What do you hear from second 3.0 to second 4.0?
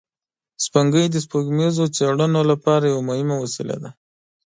مهمه وسیله ده